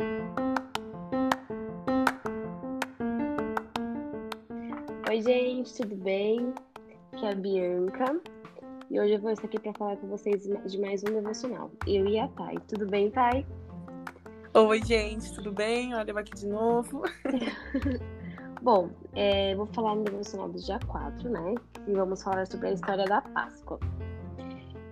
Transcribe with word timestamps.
Oi, 0.00 0.06
gente, 5.20 5.74
tudo 5.74 5.96
bem? 5.96 6.54
Aqui 7.12 7.26
é 7.26 7.32
a 7.32 7.34
Bianca 7.34 8.20
e 8.88 9.00
hoje 9.00 9.14
eu 9.14 9.20
vou 9.20 9.32
estar 9.32 9.48
aqui 9.48 9.58
para 9.58 9.72
falar 9.72 9.96
com 9.96 10.06
vocês 10.06 10.44
de 10.44 10.80
mais 10.80 11.02
um 11.02 11.06
devocional. 11.06 11.72
Eu 11.84 12.06
e 12.06 12.16
a 12.16 12.28
Thay. 12.28 12.60
Tudo 12.68 12.86
bem, 12.86 13.10
Thay? 13.10 13.44
Oi, 14.54 14.80
gente, 14.84 15.34
tudo 15.34 15.50
bem? 15.50 15.92
Olha 15.96 16.12
eu 16.12 16.18
aqui 16.18 16.32
de 16.32 16.46
novo. 16.46 17.02
Bom, 18.62 18.90
é, 19.14 19.56
vou 19.56 19.66
falar 19.66 19.96
no 19.96 20.04
devocional 20.04 20.48
do 20.48 20.60
dia 20.60 20.78
4, 20.86 21.28
né? 21.28 21.56
E 21.88 21.92
vamos 21.92 22.22
falar 22.22 22.46
sobre 22.46 22.68
a 22.68 22.72
história 22.72 23.04
da 23.04 23.20
Páscoa. 23.20 23.80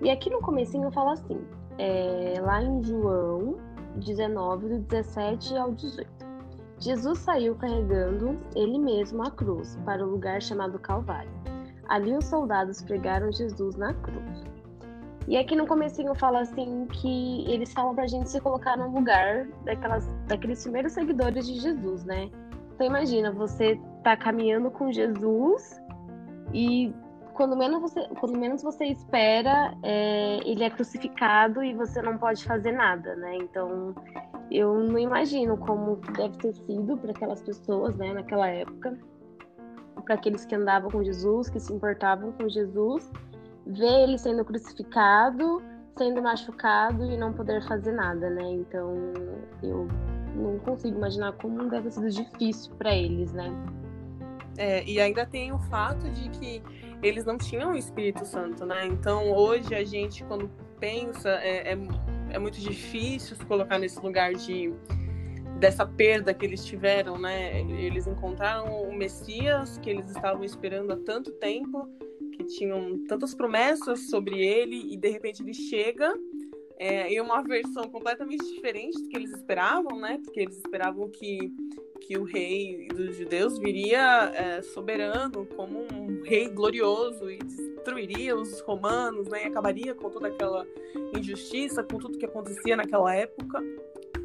E 0.02 0.10
aqui 0.10 0.30
no 0.30 0.40
comecinho 0.40 0.90
fala 0.90 1.12
assim, 1.12 1.46
é, 1.78 2.40
lá 2.40 2.60
em 2.60 2.82
João 2.82 3.56
19, 3.96 4.68
do 4.68 4.78
17 4.80 5.56
ao 5.56 5.72
18. 5.72 6.08
Jesus 6.78 7.18
saiu 7.20 7.54
carregando 7.54 8.38
ele 8.54 8.78
mesmo 8.78 9.22
a 9.22 9.30
cruz 9.30 9.78
para 9.84 10.04
o 10.04 10.10
lugar 10.10 10.42
chamado 10.42 10.78
Calvário. 10.78 11.30
Ali 11.88 12.14
os 12.16 12.26
soldados 12.26 12.82
pregaram 12.82 13.32
Jesus 13.32 13.76
na 13.76 13.94
cruz. 13.94 14.44
E 15.28 15.36
aqui 15.36 15.56
no 15.56 15.66
comecinho 15.66 16.14
fala 16.14 16.40
assim 16.40 16.86
que 16.86 17.44
eles 17.50 17.72
falam 17.72 17.94
pra 17.94 18.06
gente 18.06 18.30
se 18.30 18.40
colocar 18.40 18.76
no 18.76 18.92
lugar 18.92 19.46
daquelas, 19.64 20.06
daqueles 20.28 20.62
primeiros 20.62 20.92
seguidores 20.92 21.46
de 21.46 21.58
Jesus, 21.58 22.04
né? 22.04 22.30
Então 22.74 22.86
imagina, 22.86 23.32
você 23.32 23.80
tá 24.04 24.16
caminhando 24.16 24.70
com 24.70 24.92
Jesus 24.92 25.80
e 26.52 26.94
quando 27.36 27.54
menos 27.54 27.80
você, 27.80 28.08
quando 28.18 28.38
menos 28.38 28.62
você 28.62 28.86
espera, 28.86 29.76
é, 29.82 30.38
ele 30.44 30.64
é 30.64 30.70
crucificado 30.70 31.62
e 31.62 31.74
você 31.74 32.00
não 32.00 32.16
pode 32.16 32.42
fazer 32.44 32.72
nada, 32.72 33.14
né? 33.14 33.36
Então 33.36 33.94
eu 34.50 34.74
não 34.74 34.98
imagino 34.98 35.56
como 35.58 35.96
deve 36.16 36.36
ter 36.38 36.54
sido 36.54 36.96
para 36.96 37.10
aquelas 37.10 37.42
pessoas, 37.42 37.94
né, 37.96 38.12
naquela 38.12 38.48
época, 38.48 38.98
para 40.04 40.14
aqueles 40.14 40.44
que 40.44 40.54
andavam 40.54 40.90
com 40.90 41.04
Jesus, 41.04 41.50
que 41.50 41.60
se 41.60 41.72
importavam 41.72 42.32
com 42.32 42.48
Jesus, 42.48 43.10
ver 43.66 44.04
ele 44.04 44.18
sendo 44.18 44.44
crucificado, 44.44 45.62
sendo 45.98 46.22
machucado 46.22 47.04
e 47.04 47.16
não 47.18 47.32
poder 47.32 47.62
fazer 47.66 47.92
nada, 47.92 48.30
né? 48.30 48.50
Então 48.50 48.94
eu 49.62 49.86
não 50.34 50.58
consigo 50.60 50.96
imaginar 50.96 51.32
como 51.34 51.68
deve 51.68 51.84
ter 51.84 51.90
sido 51.90 52.10
difícil 52.10 52.74
para 52.76 52.94
eles, 52.94 53.32
né? 53.32 53.52
É, 54.56 54.82
e 54.84 54.98
ainda 54.98 55.26
tem 55.26 55.52
o 55.52 55.58
fato 55.58 56.08
de 56.10 56.30
que 56.30 56.62
eles 57.02 57.24
não 57.24 57.36
tinham 57.36 57.72
o 57.72 57.76
Espírito 57.76 58.24
Santo, 58.24 58.64
né? 58.64 58.86
Então 58.86 59.32
hoje 59.32 59.74
a 59.74 59.84
gente, 59.84 60.24
quando 60.24 60.50
pensa, 60.78 61.30
é, 61.42 61.72
é, 61.72 61.78
é 62.30 62.38
muito 62.38 62.60
difícil 62.60 63.36
se 63.36 63.44
colocar 63.44 63.78
nesse 63.78 64.00
lugar 64.00 64.32
de 64.34 64.72
dessa 65.58 65.86
perda 65.86 66.34
que 66.34 66.44
eles 66.44 66.64
tiveram, 66.64 67.18
né? 67.18 67.60
Eles 67.60 68.06
encontraram 68.06 68.82
o 68.82 68.94
Messias 68.94 69.78
que 69.78 69.88
eles 69.88 70.08
estavam 70.10 70.44
esperando 70.44 70.92
há 70.92 70.96
tanto 70.96 71.32
tempo, 71.32 71.88
que 72.36 72.44
tinham 72.44 73.04
tantas 73.06 73.34
promessas 73.34 74.10
sobre 74.10 74.38
ele 74.38 74.92
e 74.92 74.96
de 74.96 75.08
repente 75.08 75.42
ele 75.42 75.54
chega 75.54 76.12
é, 76.78 77.12
em 77.12 77.20
uma 77.20 77.42
versão 77.42 77.84
completamente 77.84 78.44
diferente 78.54 79.00
do 79.00 79.08
que 79.08 79.16
eles 79.16 79.30
esperavam, 79.32 79.98
né? 79.98 80.20
Porque 80.24 80.40
eles 80.40 80.56
esperavam 80.56 81.08
que, 81.08 81.52
que 82.02 82.18
o 82.18 82.24
rei 82.24 82.88
dos 82.88 83.16
judeus 83.16 83.58
viria 83.58 84.32
é, 84.34 84.62
soberano, 84.62 85.46
como 85.56 85.86
um 85.92 86.22
rei 86.22 86.48
glorioso 86.48 87.30
e 87.30 87.38
destruiria 87.38 88.36
os 88.36 88.60
romanos, 88.60 89.28
né? 89.28 89.44
E 89.44 89.46
acabaria 89.46 89.94
com 89.94 90.10
toda 90.10 90.28
aquela 90.28 90.66
injustiça, 91.16 91.82
com 91.82 91.98
tudo 91.98 92.18
que 92.18 92.26
acontecia 92.26 92.76
naquela 92.76 93.14
época. 93.14 93.62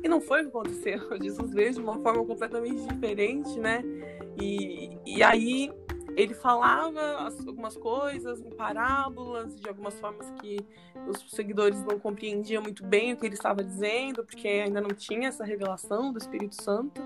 E 0.04 0.10
não 0.10 0.20
foi 0.20 0.42
o 0.42 0.44
que 0.44 0.50
aconteceu. 0.50 1.00
Jesus 1.22 1.54
veio 1.54 1.74
de 1.74 1.80
uma 1.80 2.00
forma 2.02 2.26
completamente 2.26 2.86
diferente, 2.86 3.60
né? 3.60 3.84
E, 4.40 4.90
e 5.06 5.24
aí 5.24 5.72
ele 6.16 6.34
falava 6.34 7.30
algumas 7.48 7.76
coisas 7.76 8.42
em 8.42 8.50
parábolas, 8.50 9.60
de 9.60 9.68
algumas 9.68 10.00
formas 10.00 10.30
que 10.42 10.58
os 11.08 11.32
seguidores 11.32 11.84
não 11.84 12.00
compreendiam 12.00 12.62
muito 12.62 12.86
bem 12.86 13.14
o 13.14 13.18
que 13.18 13.26
ele 13.26 13.36
estava 13.36 13.64
dizendo, 13.64 14.24
porque 14.24 14.48
ainda 14.48 14.82
não 14.82 14.90
tinha 14.90 15.30
essa 15.30 15.44
revelação 15.44 16.12
do 16.12 16.18
Espírito 16.18 16.62
Santo. 16.62 17.02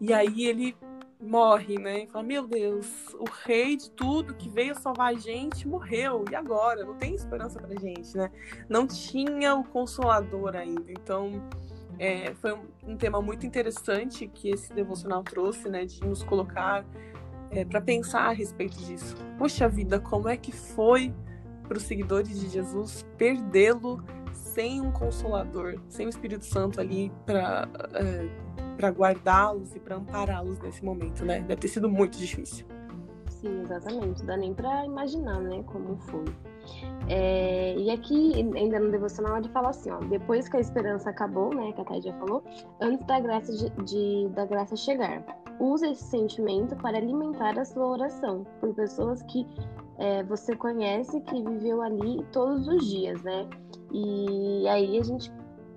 E 0.00 0.12
aí 0.12 0.46
ele 0.46 0.76
morre, 1.20 1.78
né? 1.78 2.04
E 2.04 2.06
fala: 2.06 2.24
Meu 2.24 2.46
Deus, 2.46 3.14
o 3.14 3.24
rei 3.44 3.76
de 3.76 3.90
tudo 3.90 4.34
que 4.34 4.48
veio 4.48 4.74
salvar 4.74 5.12
a 5.12 5.18
gente 5.18 5.66
morreu, 5.66 6.24
e 6.30 6.34
agora? 6.34 6.84
Não 6.84 6.94
tem 6.94 7.14
esperança 7.14 7.60
pra 7.60 7.78
gente, 7.78 8.16
né? 8.16 8.30
Não 8.68 8.86
tinha 8.86 9.54
o 9.54 9.64
consolador 9.64 10.54
ainda. 10.54 10.90
Então, 10.92 11.42
é, 11.98 12.32
foi 12.34 12.52
um, 12.52 12.66
um 12.86 12.96
tema 12.96 13.20
muito 13.20 13.44
interessante 13.44 14.28
que 14.28 14.50
esse 14.50 14.72
devocional 14.72 15.22
trouxe, 15.22 15.68
né? 15.68 15.84
De 15.84 16.00
nos 16.04 16.22
colocar 16.22 16.84
é, 17.50 17.64
para 17.64 17.80
pensar 17.80 18.28
a 18.28 18.32
respeito 18.32 18.76
disso. 18.78 19.16
Poxa 19.36 19.68
vida, 19.68 19.98
como 19.98 20.28
é 20.28 20.36
que 20.36 20.52
foi 20.52 21.14
para 21.66 21.76
os 21.76 21.82
seguidores 21.84 22.40
de 22.40 22.48
Jesus 22.48 23.06
perdê-lo 23.16 24.02
sem 24.32 24.80
um 24.80 24.90
consolador, 24.90 25.80
sem 25.88 26.06
o 26.06 26.08
Espírito 26.08 26.44
Santo 26.44 26.80
ali 26.80 27.12
para 27.26 27.68
é, 27.94 28.48
para 28.76 28.90
guardá-los 28.90 29.74
e 29.74 29.80
para 29.80 29.96
ampará-los 29.96 30.58
nesse 30.60 30.84
momento, 30.84 31.24
né? 31.24 31.40
Deve 31.40 31.56
ter 31.56 31.68
sido 31.68 31.88
muito 31.88 32.16
difícil. 32.16 32.64
Sim, 33.28 33.62
exatamente. 33.62 34.24
Dá 34.24 34.36
nem 34.36 34.54
para 34.54 34.84
imaginar, 34.84 35.40
né, 35.40 35.62
como 35.64 35.96
foi. 35.96 36.24
É, 37.08 37.74
e 37.76 37.90
aqui, 37.90 38.34
ainda 38.54 38.78
no 38.78 38.90
devocional, 38.90 39.38
ele 39.38 39.48
fala 39.48 39.70
assim, 39.70 39.90
ó, 39.90 39.98
depois 39.98 40.48
que 40.48 40.56
a 40.56 40.60
esperança 40.60 41.08
acabou, 41.08 41.54
né, 41.54 41.72
que 41.72 41.80
a 41.80 41.84
Thay 41.84 42.02
já 42.02 42.12
falou, 42.14 42.42
antes 42.80 43.06
da 43.06 43.18
graça, 43.18 43.52
de, 43.52 43.70
de, 43.84 44.28
da 44.34 44.44
graça 44.44 44.76
chegar. 44.76 45.24
Use 45.58 45.90
esse 45.90 46.04
sentimento 46.04 46.76
para 46.76 46.98
alimentar 46.98 47.58
a 47.58 47.64
sua 47.64 47.86
oração 47.86 48.46
por 48.60 48.74
pessoas 48.74 49.22
que 49.22 49.46
é, 49.98 50.22
você 50.22 50.54
conhece, 50.54 51.20
que 51.22 51.42
viveu 51.42 51.82
ali 51.82 52.24
todos 52.32 52.68
os 52.68 52.86
dias, 52.88 53.22
né? 53.22 53.48
E 53.90 54.68
aí 54.68 54.98
a 54.98 55.02
gente 55.02 55.32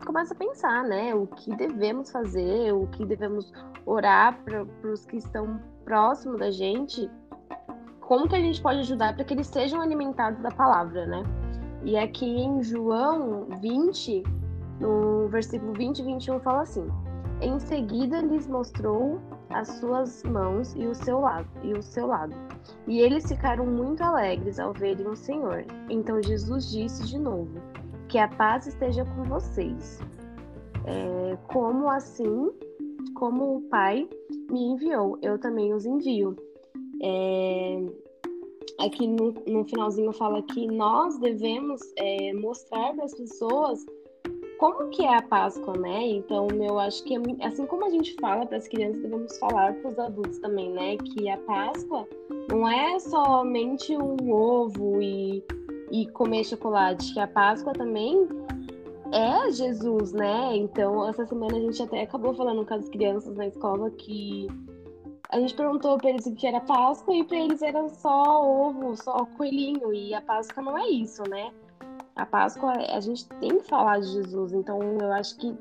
começa 0.06 0.34
a 0.34 0.38
pensar, 0.38 0.84
né, 0.84 1.16
o 1.16 1.28
que 1.28 1.56
devemos 1.56 2.12
fazer, 2.12 2.74
o 2.74 2.88
que 2.88 3.06
devemos 3.06 3.52
orar 3.86 4.40
para 4.44 4.66
os 4.84 5.06
que 5.06 5.18
estão 5.18 5.60
próximos 5.86 6.40
da 6.40 6.52
gente 6.52 7.10
como 8.12 8.28
que 8.28 8.36
a 8.36 8.42
gente 8.42 8.62
pode 8.62 8.80
ajudar 8.80 9.16
para 9.16 9.24
que 9.24 9.34
eles 9.34 9.48
sejam 9.48 9.80
alimentados 9.80 10.42
da 10.42 10.52
palavra, 10.52 11.06
né? 11.06 11.24
E 11.82 11.98
aqui 11.98 12.26
em 12.26 12.62
João 12.62 13.48
20, 13.62 14.22
no 14.82 15.30
versículo 15.30 15.72
20 15.72 16.00
e 16.00 16.04
21, 16.04 16.42
fala 16.42 16.64
assim: 16.64 16.86
Em 17.40 17.58
seguida 17.58 18.20
lhes 18.20 18.48
mostrou 18.48 19.18
as 19.50 19.70
suas 19.80 20.24
mãos 20.24 20.76
e 20.76 20.88
o 20.88 20.94
seu 20.94 21.22
lado, 21.22 21.48
e 21.64 21.72
o 21.72 21.82
seu 21.82 22.08
lado. 22.08 22.36
E 22.86 23.00
eles 23.00 23.26
ficaram 23.30 23.66
muito 23.66 24.04
alegres 24.04 24.60
ao 24.60 24.74
verem 24.74 25.08
o 25.08 25.16
Senhor. 25.16 25.64
Então 25.90 26.22
Jesus 26.22 26.70
disse 26.70 27.08
de 27.08 27.18
novo: 27.18 27.62
Que 28.10 28.18
a 28.18 28.28
paz 28.28 28.68
esteja 28.68 29.06
com 29.06 29.24
vocês. 29.24 30.02
É, 30.84 31.38
como 31.48 31.90
assim, 31.90 32.52
como 33.16 33.56
o 33.56 33.62
Pai 33.70 34.06
me 34.50 34.74
enviou, 34.74 35.18
eu 35.22 35.40
também 35.40 35.74
os 35.74 35.86
envio. 35.86 36.36
É, 37.04 37.84
aqui 38.80 39.08
no, 39.08 39.34
no, 39.48 39.66
finalzinho 39.66 40.12
fala 40.14 40.42
que 40.42 40.68
nós 40.68 41.18
devemos 41.20 41.82
é, 41.98 42.34
mostrar 42.34 42.94
para 42.94 43.06
as 43.06 43.14
pessoas 43.14 43.86
como 44.58 44.90
que 44.90 45.04
é 45.04 45.18
a 45.18 45.22
Páscoa, 45.24 45.76
né? 45.76 46.08
Então, 46.08 46.48
eu 46.50 46.80
acho 46.80 47.04
que 47.04 47.16
é 47.16 47.46
assim 47.46 47.66
como 47.66 47.86
a 47.86 47.90
gente 47.90 48.14
fala 48.22 48.46
para 48.46 48.58
as 48.58 48.68
crianças, 48.68 49.02
devemos 49.02 49.38
falar 49.40 49.74
para 49.74 49.90
os 49.90 49.98
adultos 49.98 50.38
também, 50.38 50.72
né? 50.72 50.98
Que 50.98 51.30
a 51.30 51.38
Páscoa 51.38 52.08
não 52.50 52.68
é 52.68 53.00
somente 53.00 53.98
um 53.98 54.32
ovo 54.32 55.02
e, 55.02 55.44
e 55.92 56.08
comer 56.12 56.44
chocolate, 56.44 57.12
que 57.12 57.20
a 57.20 57.28
Páscoa 57.28 57.74
também 57.74 58.28
é 59.12 59.52
Jesus, 59.52 60.14
né? 60.14 60.56
Então, 60.56 61.10
essa 61.10 61.26
semana 61.26 61.58
a 61.58 61.60
gente 61.60 61.82
até 61.82 62.04
acabou 62.04 62.34
falando 62.34 62.66
com 62.66 62.74
as 62.74 62.88
crianças 62.90 63.36
na 63.36 63.48
escola 63.48 63.90
que 63.92 64.48
a 65.32 65.40
gente 65.40 65.54
perguntou 65.56 65.98
para 65.98 66.10
eles 66.10 66.26
o 66.26 66.36
que 66.36 66.46
era 66.46 66.60
Páscoa 66.60 67.16
e 67.16 67.24
para 67.24 67.38
eles 67.38 67.62
era 67.62 67.88
só 67.88 68.46
ovo, 68.46 68.96
só 68.98 69.26
coelhinho. 69.38 69.94
E 69.94 70.14
a 70.14 70.22
Páscoa 70.22 70.62
não 70.62 70.78
é 70.78 70.88
isso, 70.90 71.24
né? 71.30 71.52
A 72.18 72.26
Páscoa, 72.26 72.74
a 72.74 73.00
gente 73.00 73.28
tem 73.40 73.58
que 73.58 73.64
falar 73.64 74.02
de 74.02 74.08
Jesus. 74.08 74.52
Então, 74.52 74.80
eu 75.00 75.14
acho 75.14 75.38
que 75.38 75.58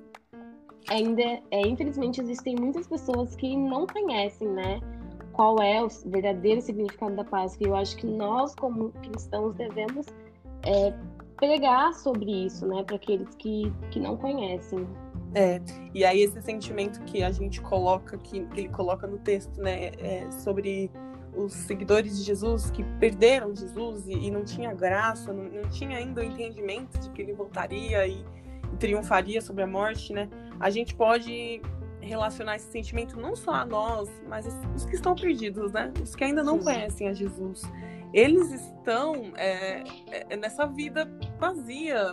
ainda, 0.89 1.23
é, 1.23 1.61
infelizmente, 1.69 2.21
existem 2.21 2.57
muitas 2.57 2.89
pessoas 2.89 3.37
que 3.37 3.57
não 3.57 3.87
conhecem, 3.87 4.49
né? 4.49 4.81
Qual 5.33 5.63
é 5.63 5.81
o 5.83 5.89
verdadeiro 6.07 6.61
significado 6.61 7.15
da 7.15 7.25
Páscoa. 7.25 7.65
E 7.65 7.71
eu 7.71 7.77
acho 7.77 7.97
que 7.97 8.07
nós, 8.07 8.53
como 8.57 8.91
cristãos, 9.03 9.55
devemos 9.55 10.07
é, 10.67 10.93
pregar 11.37 11.95
sobre 11.95 12.47
isso, 12.47 12.67
né? 12.67 12.83
Para 12.83 12.97
aqueles 12.97 13.33
que, 13.37 13.73
que 13.93 14.01
não 14.01 14.17
conhecem. 14.17 14.85
É, 15.35 15.61
e 15.95 16.05
aí 16.05 16.23
esse 16.23 16.41
sentimento 16.43 17.03
que 17.05 17.23
a 17.23 17.31
gente 17.31 17.61
coloca, 17.61 18.19
que, 18.19 18.41
que 18.47 18.61
ele 18.61 18.69
coloca 18.69 19.07
no 19.07 19.19
texto, 19.19 19.61
né, 19.61 19.93
é 19.99 20.31
sobre 20.31 20.91
os 21.35 21.53
seguidores 21.53 22.19
de 22.19 22.25
Jesus 22.25 22.71
que 22.71 22.83
perderam 22.99 23.55
Jesus 23.55 24.09
e, 24.09 24.13
e 24.13 24.31
não 24.31 24.45
tinha 24.45 24.75
graça, 24.75 25.33
não, 25.33 25.45
não, 25.45 25.69
tinha 25.71 25.99
ainda 25.99 26.21
o 26.21 26.25
entendimento 26.25 26.99
de 26.99 27.11
que 27.11 27.23
ele 27.23 27.33
voltaria 27.33 28.07
e, 28.07 28.25
e, 28.73 28.77
triunfaria 28.79 29.41
sobre 29.41 29.63
a 29.63 29.67
morte, 29.67 30.13
né? 30.13 30.29
a 30.61 30.69
gente 30.69 30.95
pode 30.95 31.63
relacionar 32.01 32.57
esse 32.57 32.71
sentimento 32.71 33.19
não 33.19 33.35
só 33.35 33.53
a 33.53 33.65
nós, 33.65 34.09
mas 34.29 34.47
os 34.75 34.85
que 34.85 34.95
estão 34.95 35.15
perdidos, 35.15 35.73
né? 35.73 35.93
Os 36.03 36.15
que 36.15 36.25
ainda 36.25 36.43
não 36.43 36.59
conhecem 36.59 37.09
a 37.09 37.13
Jesus. 37.13 37.63
Eles 38.13 38.51
estão 38.51 39.33
é, 39.37 39.85
é, 40.11 40.37
nessa 40.37 40.67
vida 40.67 41.11
vazia, 41.39 42.13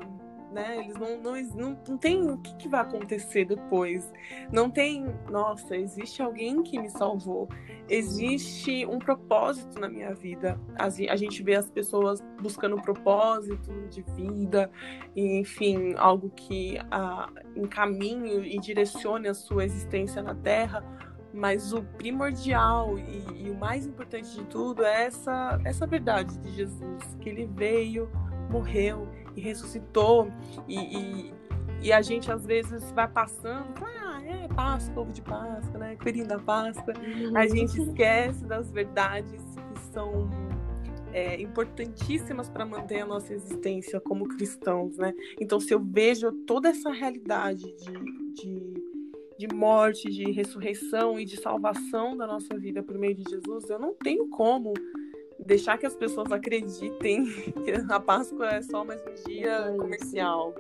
né? 0.52 0.78
Eles 0.80 0.96
não, 0.96 1.22
não, 1.22 1.42
não, 1.56 1.80
não 1.88 1.98
tem 1.98 2.30
o 2.30 2.38
que, 2.38 2.56
que, 2.56 2.70
vai 2.70 2.82
acontecer 2.82 3.46
depois. 3.46 4.12
Não 4.52 4.70
tem, 4.70 5.06
nossa, 5.30 5.76
existe 5.76 6.22
alguém 6.22 6.64
que 6.64 6.80
me 6.80 6.90
salvou. 6.90 7.50
Existe 7.90 8.86
um 8.86 9.00
propósito 9.00 9.80
na 9.80 9.90
minha 9.90 10.14
vida. 10.14 10.60
A, 10.78 10.90
gente 10.90 11.44
vê 11.44 11.56
as 11.56 11.70
pessoas 11.70 12.24
buscando 12.42 12.76
um 12.76 12.82
propósito 12.82 13.72
de 13.90 14.02
vida, 14.16 14.70
e, 15.16 15.40
enfim, 15.40 15.94
algo 15.98 16.30
que 16.30 16.78
encaminhe 17.56 18.56
e 18.56 18.60
direcione 18.60 19.28
a 19.28 19.34
sua 19.34 19.66
existência 19.66 20.22
na 20.22 20.36
Terra. 20.36 20.84
Mas 21.34 21.72
o 21.72 21.84
primordial 21.84 22.98
e, 22.98 23.46
e 23.46 23.52
o 23.52 23.56
mais 23.56 23.86
importante 23.86 24.34
de 24.34 24.44
tudo 24.46 24.84
é 24.84 25.04
essa, 25.06 25.60
essa 25.64 25.86
verdade 25.86 26.36
de 26.40 26.52
Jesus, 26.52 27.04
que 27.20 27.30
ele 27.30 27.46
veio, 27.46 28.10
morreu 28.50 29.08
e 29.38 29.42
ressuscitou. 29.42 30.32
E, 30.68 30.76
e, 30.76 31.34
e, 31.84 31.94
a 31.94 32.02
gente 32.02 32.32
às 32.32 32.46
vezes 32.46 32.92
vai 32.92 33.08
passando, 33.08 33.68
ah, 33.82 34.22
é 34.26 34.48
Páscoa, 34.48 35.04
ovo 35.04 35.12
de 35.12 35.22
Páscoa, 35.22 35.78
né? 35.78 35.96
Coelhinho 35.96 36.28
da 36.28 36.40
Páscoa. 36.40 36.94
A 37.36 37.48
gente 37.48 37.80
esquece 37.82 38.44
das 38.46 38.72
verdades 38.72 39.42
que 39.74 39.80
são 39.94 40.28
é, 41.14 41.40
importantíssimas 41.40 42.50
para 42.50 42.66
manter 42.66 43.02
a 43.02 43.06
nossa 43.06 43.34
existência 43.34 44.02
como 44.02 44.28
cristãos, 44.28 44.98
né? 44.98 45.14
Então, 45.40 45.60
se 45.60 45.74
eu 45.74 45.80
vejo 45.80 46.32
toda 46.46 46.70
essa 46.70 46.92
realidade 46.92 47.64
de, 47.76 48.34
de, 48.34 48.74
de 49.38 49.56
morte, 49.56 50.10
de 50.10 50.32
ressurreição 50.32 51.20
e 51.20 51.26
de 51.26 51.38
salvação 51.38 52.18
da 52.18 52.26
nossa 52.26 52.58
vida 52.58 52.82
por 52.82 52.98
meio 52.98 53.16
de 53.16 53.24
Jesus, 53.30 53.70
eu 53.70 53.80
não 53.80 53.94
tenho 53.94 54.28
como 54.30 54.74
deixar 55.48 55.78
que 55.78 55.86
as 55.86 55.96
pessoas 55.96 56.30
acreditem 56.32 57.26
que 57.26 57.72
a 57.90 58.00
Páscoa 58.00 58.48
é 58.48 58.62
só 58.62 58.84
mais 58.84 59.02
um 59.02 59.30
dia 59.30 59.74
comercial. 59.78 60.54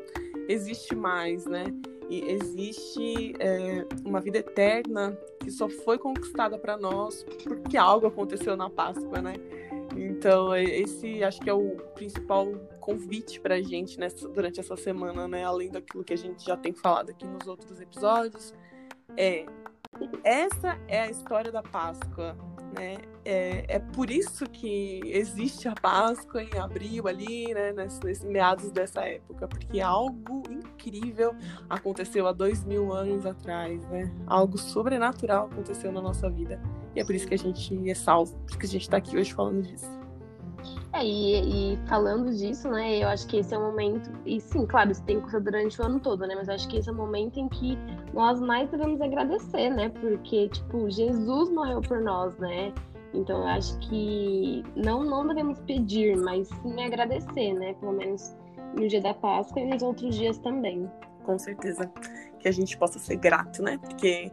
Existe 0.47 0.95
mais, 0.95 1.45
né? 1.45 1.65
E 2.09 2.21
existe 2.31 3.33
é, 3.37 3.85
uma 4.05 4.21
vida 4.21 4.37
eterna 4.37 5.15
que 5.41 5.51
só 5.51 5.67
foi 5.67 5.97
conquistada 5.97 6.57
para 6.57 6.77
nós 6.77 7.25
porque 7.43 7.75
algo 7.75 8.07
aconteceu 8.07 8.55
na 8.55 8.69
Páscoa, 8.69 9.21
né? 9.21 9.33
Então, 9.97 10.55
esse 10.55 11.21
acho 11.21 11.41
que 11.41 11.49
é 11.49 11.53
o 11.53 11.75
principal 11.93 12.47
convite 12.79 13.41
para 13.41 13.55
a 13.55 13.61
gente 13.61 13.99
nessa, 13.99 14.27
durante 14.29 14.59
essa 14.61 14.77
semana, 14.77 15.27
né? 15.27 15.43
Além 15.43 15.69
daquilo 15.69 16.03
que 16.03 16.13
a 16.13 16.17
gente 16.17 16.45
já 16.45 16.55
tem 16.55 16.71
falado 16.71 17.09
aqui 17.09 17.27
nos 17.27 17.45
outros 17.45 17.81
episódios. 17.81 18.53
É, 19.17 19.45
essa 20.23 20.79
é 20.87 21.01
a 21.01 21.09
história 21.09 21.51
da 21.51 21.61
Páscoa 21.63 22.37
né? 22.77 22.97
É, 23.25 23.75
é 23.75 23.79
por 23.79 24.09
isso 24.09 24.45
que 24.45 25.01
existe 25.05 25.67
a 25.67 25.73
Páscoa 25.73 26.43
em 26.43 26.57
abril 26.57 27.07
ali, 27.07 27.53
né? 27.53 27.73
Nesses, 27.73 27.99
nesses 27.99 28.25
meados 28.25 28.71
dessa 28.71 29.01
época, 29.01 29.47
porque 29.47 29.81
algo 29.81 30.43
incrível 30.49 31.35
aconteceu 31.69 32.27
há 32.27 32.31
dois 32.31 32.63
mil 32.63 32.93
anos 32.93 33.25
atrás, 33.25 33.85
né? 33.89 34.11
Algo 34.25 34.57
sobrenatural 34.57 35.47
aconteceu 35.51 35.91
na 35.91 36.01
nossa 36.01 36.29
vida. 36.29 36.61
E 36.95 36.99
é 36.99 37.05
por 37.05 37.13
isso 37.13 37.27
que 37.27 37.33
a 37.33 37.37
gente 37.37 37.89
é 37.89 37.95
salvo, 37.95 38.33
por 38.37 38.49
isso 38.49 38.59
que 38.59 38.65
a 38.65 38.69
gente 38.69 38.81
está 38.83 38.97
aqui 38.97 39.17
hoje 39.17 39.33
falando 39.33 39.61
disso. 39.63 40.06
É, 40.93 41.05
e, 41.05 41.73
e, 41.73 41.77
falando 41.87 42.33
disso, 42.33 42.69
né, 42.69 43.03
eu 43.03 43.09
acho 43.09 43.27
que 43.27 43.37
esse 43.37 43.53
é 43.53 43.57
o 43.57 43.61
momento, 43.61 44.09
e 44.25 44.39
sim, 44.39 44.65
claro, 44.65 44.91
isso 44.91 45.03
tem 45.03 45.21
que 45.21 45.39
durante 45.39 45.79
o 45.81 45.85
ano 45.85 45.99
todo, 45.99 46.25
né, 46.25 46.33
mas 46.35 46.47
eu 46.47 46.55
acho 46.55 46.67
que 46.67 46.77
esse 46.77 46.89
é 46.89 46.91
o 46.91 46.95
momento 46.95 47.39
em 47.39 47.47
que 47.49 47.77
nós 48.13 48.39
mais 48.39 48.69
devemos 48.69 48.99
agradecer, 49.01 49.69
né, 49.69 49.89
porque, 49.89 50.49
tipo, 50.49 50.89
Jesus 50.89 51.49
morreu 51.51 51.81
por 51.81 52.01
nós, 52.01 52.35
né, 52.37 52.73
então 53.13 53.39
eu 53.39 53.47
acho 53.47 53.77
que 53.79 54.63
não, 54.75 55.03
não 55.03 55.27
devemos 55.27 55.59
pedir, 55.59 56.17
mas 56.17 56.47
sim 56.47 56.83
agradecer, 56.83 57.53
né, 57.53 57.73
pelo 57.75 57.93
menos 57.93 58.35
no 58.73 58.87
dia 58.87 59.01
da 59.01 59.13
Páscoa 59.13 59.61
e 59.61 59.65
nos 59.65 59.81
outros 59.83 60.15
dias 60.15 60.37
também. 60.39 60.89
Com 61.23 61.37
certeza, 61.37 61.91
que 62.39 62.47
a 62.47 62.51
gente 62.51 62.77
possa 62.77 62.97
ser 62.97 63.17
grato, 63.17 63.61
né, 63.61 63.77
porque 63.77 64.31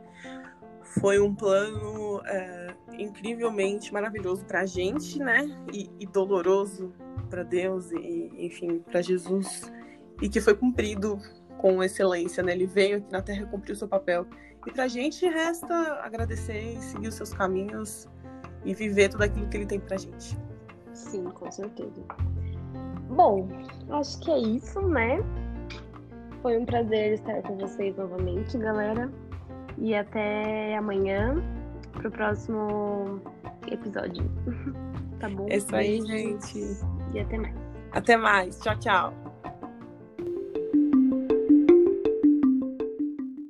foi 1.01 1.21
um 1.21 1.35
plano 1.35 2.21
é, 2.27 2.75
incrivelmente 2.99 3.93
maravilhoso 3.93 4.45
para 4.45 4.61
a 4.61 4.67
gente, 4.67 5.19
né? 5.19 5.47
E, 5.73 5.91
e 5.99 6.07
doloroso 6.07 6.93
para 7.29 7.43
Deus 7.43 7.91
e, 7.93 8.31
enfim, 8.39 8.79
para 8.79 9.03
Jesus 9.03 9.73
e 10.23 10.29
que 10.29 10.41
foi 10.41 10.55
cumprido 10.55 11.19
com 11.59 11.83
excelência, 11.83 12.43
né? 12.43 12.53
Ele 12.53 12.67
veio 12.67 12.99
aqui 12.99 13.13
na 13.13 13.23
Terra 13.23 13.43
e 13.43 13.47
cumpriu 13.47 13.75
seu 13.75 13.89
papel. 13.89 14.27
E 14.67 14.71
para 14.71 14.85
a 14.85 14.89
gente 14.89 15.27
resta 15.27 15.75
agradecer 16.03 16.77
e 16.77 16.81
seguir 16.81 17.09
os 17.09 17.15
seus 17.15 17.35
caminhos 17.35 18.09
e 18.65 18.75
viver 18.75 19.09
tudo 19.11 19.25
aquilo 19.25 19.47
que 19.49 19.57
ele 19.57 19.67
tem 19.67 19.81
para 19.81 19.97
a 19.97 19.99
gente. 19.99 20.39
Sim, 20.93 21.25
com 21.25 21.51
certeza. 21.51 22.03
Bom, 23.11 23.49
acho 23.91 24.19
que 24.21 24.31
é 24.31 24.39
isso, 24.39 24.81
né? 24.83 25.19
Foi 26.41 26.59
um 26.59 26.65
prazer 26.65 27.15
estar 27.15 27.43
com 27.43 27.57
vocês 27.57 27.97
novamente, 27.97 28.57
galera. 28.59 29.11
E 29.79 29.95
até 29.95 30.77
amanhã 30.77 31.43
pro 31.93 32.11
próximo 32.11 33.21
episódio. 33.71 34.25
tá 35.19 35.29
bom? 35.29 35.47
É 35.49 35.57
isso 35.57 35.75
aí, 35.75 36.01
gente. 36.07 36.59
E 37.13 37.21
até 37.21 37.39
mais. 37.39 37.55
Até 37.93 38.17
mais. 38.17 38.59
Tchau, 38.61 38.79
tchau. 38.79 39.24